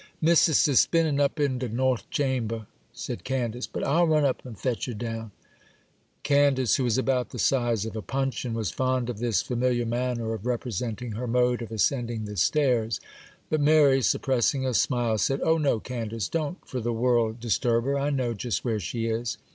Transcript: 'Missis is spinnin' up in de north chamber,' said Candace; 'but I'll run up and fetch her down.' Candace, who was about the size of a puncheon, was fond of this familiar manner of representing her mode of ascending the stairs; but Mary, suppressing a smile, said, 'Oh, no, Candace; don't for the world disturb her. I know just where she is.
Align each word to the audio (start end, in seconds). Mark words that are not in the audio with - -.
'Missis 0.19 0.67
is 0.67 0.79
spinnin' 0.79 1.19
up 1.19 1.39
in 1.39 1.59
de 1.59 1.69
north 1.69 2.09
chamber,' 2.09 2.65
said 2.91 3.23
Candace; 3.23 3.67
'but 3.67 3.83
I'll 3.83 4.07
run 4.07 4.25
up 4.25 4.43
and 4.43 4.57
fetch 4.57 4.87
her 4.87 4.95
down.' 4.95 5.29
Candace, 6.23 6.77
who 6.77 6.85
was 6.85 6.97
about 6.97 7.29
the 7.29 7.37
size 7.37 7.85
of 7.85 7.95
a 7.95 8.01
puncheon, 8.01 8.55
was 8.55 8.71
fond 8.71 9.11
of 9.11 9.19
this 9.19 9.43
familiar 9.43 9.85
manner 9.85 10.33
of 10.33 10.47
representing 10.47 11.11
her 11.11 11.27
mode 11.27 11.61
of 11.61 11.71
ascending 11.71 12.25
the 12.25 12.35
stairs; 12.35 12.99
but 13.51 13.61
Mary, 13.61 14.01
suppressing 14.01 14.65
a 14.65 14.73
smile, 14.73 15.19
said, 15.19 15.39
'Oh, 15.43 15.59
no, 15.59 15.79
Candace; 15.79 16.27
don't 16.29 16.67
for 16.67 16.79
the 16.79 16.91
world 16.91 17.39
disturb 17.39 17.85
her. 17.85 17.99
I 17.99 18.09
know 18.09 18.33
just 18.33 18.65
where 18.65 18.79
she 18.79 19.05
is. 19.05 19.37